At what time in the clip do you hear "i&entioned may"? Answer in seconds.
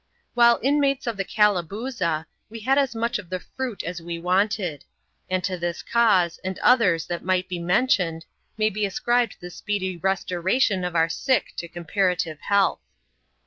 7.59-8.71